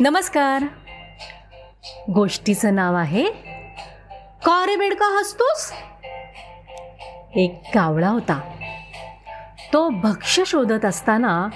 [0.00, 0.64] नमस्कार.
[2.12, 3.24] गोष्टीचं नाव आहे
[4.46, 5.72] का रे बेडका हसतोस?
[7.36, 8.40] एक कावळा होता.
[9.72, 11.48] तो भक्ष्य शोधत असताना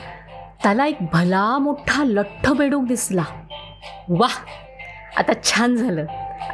[0.62, 3.25] त्याला एक भला मोठा लठ्ठ बेडूक दिसला.
[4.09, 4.34] वाह
[5.16, 6.04] आता छान झालं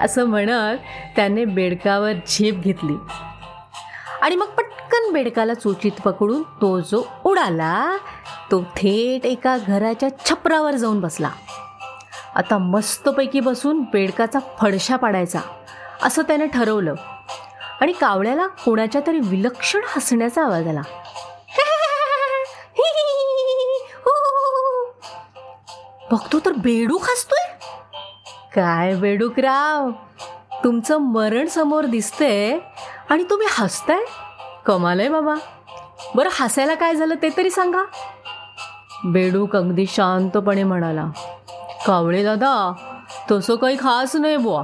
[0.01, 0.79] असं म्हणत
[1.17, 2.97] त्याने बेडकावर झेप घेतली.
[4.23, 7.97] आणि मग पटकन बेडकाला चोचीत पकडून तो जो उडाला
[8.51, 11.31] तो थेट एका घराच्या छपरावर जाऊन बसला.
[12.35, 15.41] आता मस्तपैकी बसून बेडकाचा फडशा पाडायचा
[16.03, 16.95] असं त्याने ठरवलं.
[17.81, 20.81] आणि कावळ्याला कोणाच्या तरी विलक्षण हसण्याचा आवाज आला.
[26.11, 27.53] बघतो तर बेडूक हसतोय
[28.55, 29.91] काय बेडूक राव
[30.65, 32.59] तुमचं मरण समोर दिसतंय
[33.11, 33.99] आणि तुम्ही हसताय?
[34.67, 35.35] कमाल आहे बाबा.
[36.15, 37.83] बरं हसायला काय झालं ते तरी सांगा.
[39.05, 41.07] बेडूक अगदी शांतपणे म्हणाला.
[41.91, 42.73] कावळे दादा
[43.31, 44.63] तसं काही खास नाही बुवा.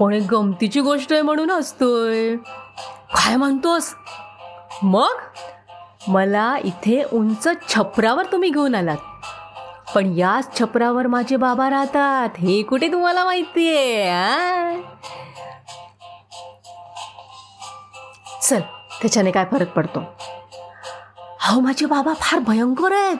[0.00, 2.36] पण एक गमतीची गोष्ट आहे म्हणून असतोय
[3.16, 3.94] काय म्हणतोस?
[4.82, 5.18] मग?
[6.08, 8.96] मला इथे उंच छपरावर तुम्ही घेऊन आलात.
[9.94, 12.28] पण याच छपरावर माझे बाबा राहतात.
[12.38, 14.82] हे कुठे तुम्हाला माहिती आहे
[18.42, 18.60] चल
[19.02, 20.02] त्याच्याने काय फरक पडतो?
[21.40, 23.16] अहो माझे बाबा फार भयंकर आहेत.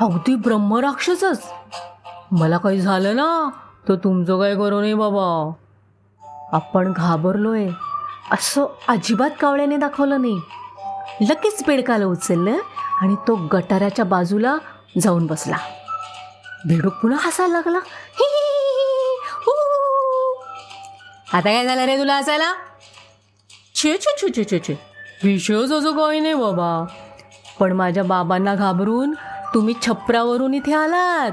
[0.00, 1.50] अगदी ब्रह्मराक्षसच.
[2.38, 3.48] मला काही झालं ना
[3.88, 5.52] तर तुमचं काय करू नये बाबा.
[6.52, 7.68] आपण घाबरलोय.
[8.30, 10.40] असं अजिबात कावळ्याने दाखवलं नाही.
[11.30, 12.56] लगेच बेडकाला उचललं
[13.00, 14.56] आणि तो गटाराच्या बाजूला
[15.00, 15.56] जाऊन बसला.
[16.68, 17.78] बेडूक पुन्हा हसायला लागला.
[21.32, 22.54] आता काय झालं रे तुला हसायला?
[23.74, 24.74] छे छे छे छे छे छे.
[25.24, 26.84] विषयच असं काही नाही बाबा.
[27.60, 29.14] पण माझ्या बाबांना घाबरून
[29.54, 31.32] तुम्ही छपरावरून इथे आलात.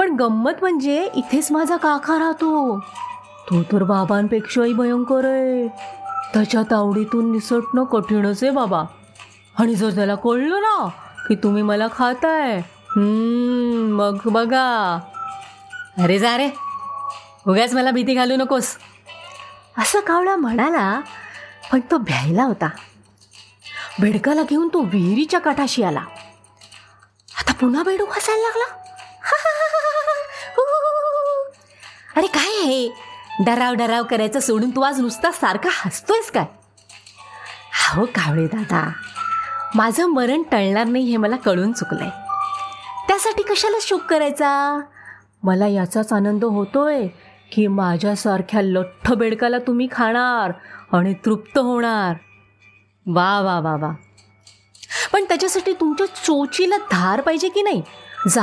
[0.00, 2.80] पण गंमत म्हणजे इथेच माझा काका राहतो.
[3.50, 5.68] तो तर बाबांपेक्षाही भयंकर आहे.
[6.34, 8.82] त्याच्या तावडीतून निसटणं कठीणच आहे बाबा.
[9.58, 10.88] आणि जर त्याला कळलं ना
[11.28, 12.60] की तुम्ही मला खाताय
[12.96, 14.98] मग बघा.
[15.98, 16.50] अरे जा रे.
[17.48, 18.76] उगाच मला भीती घालू नकोस.
[19.78, 21.00] असं कावळा म्हणाला
[21.72, 22.68] पण तो भ्यायला होता.
[24.00, 26.02] बेडकाला घेऊन तो विहिरीच्या काठाशी आला.
[27.38, 28.76] आता पुन्हा बेडूक हसायला लागला?
[32.20, 32.88] अरे काय आहे?
[33.44, 36.44] डराव डराव करायचं सोडून तू आज नुसता सारखा हसतोयस काय?
[37.74, 38.88] हो कावळे दादा
[39.74, 42.08] माझं मरण टळणार नाही हे मला कळून चुकलंय.
[43.08, 44.80] त्यासाठी कशाला शोक करायचा?
[45.42, 47.06] मला याचाच आनंद होतोय
[47.52, 50.52] की माझ्यासारख्या लठ्ठ बेडकाला तुम्ही खाणार
[50.96, 52.16] आणि तृप्त होणार.
[53.06, 53.92] वा वा वा वा.
[55.12, 57.82] पण त्याच्यासाठी तुमच्या चोचीला धार पाहिजे की नाही?
[58.28, 58.42] जा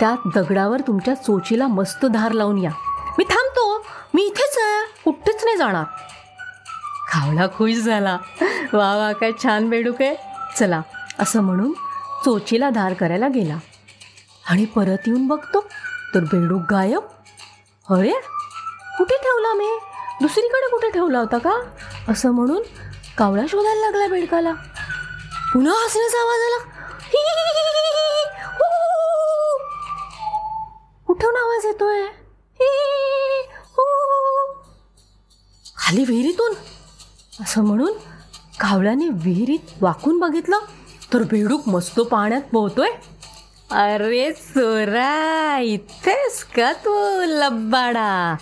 [0.00, 2.70] त्या दगडावर तुमच्या चोचीला मस्त धार लावून या.
[3.18, 3.86] मी थांबतो.
[4.14, 5.02] मी इथेच आहे.
[5.04, 5.84] कुठेच नाही जाणार.
[7.10, 8.18] खावला खुश झाला.
[8.72, 10.16] वा वा काय छान बेडूक आहे.
[10.58, 10.82] चला
[11.18, 11.72] असं म्हणून
[12.24, 13.56] चोचीला धार करायला गेला.
[14.50, 15.68] आणि परत येऊन बघतो.
[16.14, 17.02] तर बेडूक गायब.
[17.90, 18.12] अरे
[18.98, 19.78] कुठे ठेवला मी?
[20.20, 21.62] दुसरीकडे कुठे ठेवला होता का?
[22.08, 22.62] असं म्हणून
[23.18, 24.52] कावळा शोधायला लागला बेडकाला.
[25.52, 26.74] पुन्हा हसण्याचा आवाज आला.
[31.06, 32.06] कुठून आवाज येतोय?
[35.88, 36.54] खाली विहिरीतून?
[37.40, 37.92] असं म्हणून
[38.60, 40.58] कावळ्याने विहिरीत वाकून बघितलं
[41.12, 42.88] तर बेडूक मस्त पाण्यात पोहतोय.
[43.70, 46.94] अरे सोरा इथेस का तू
[47.26, 48.34] लब्बाडा?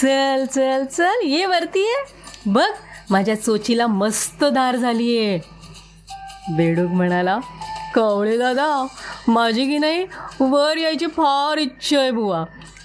[0.00, 2.02] चल चल चल ये वरती ये.
[2.46, 2.70] बघ
[3.10, 5.38] माझ्या चोचीला मस्त धार झाली आहे
[6.56, 7.38] बेडूक म्हणाला
[7.94, 8.86] कवळे दादा
[9.28, 10.06] माझी की नाही?
[10.40, 12.44] वर यायची फार इच्छा आहे बुवा.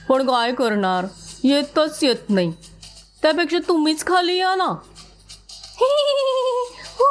[0.10, 1.06] पण काय करणार?
[1.44, 2.54] येतच येत नाही.
[3.24, 4.64] त्यापेक्षा तुम्हीच खाली या ना.
[7.00, 7.06] हो.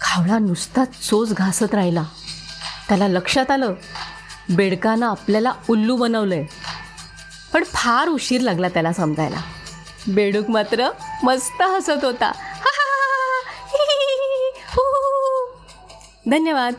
[0.00, 2.02] खावळा नुसताच चोच घासत राहिला.
[2.88, 3.74] त्याला लक्षात आलं
[4.56, 6.44] बेडकानं आपल्याला उल्लू बनवलंय.
[7.52, 9.40] पण फार उशीर लागला त्याला समजायला.
[10.08, 10.90] बेडूक मात्र
[11.22, 12.32] मस्त हसत होता.
[14.76, 14.84] हो.
[16.30, 16.74] धन्यवाद.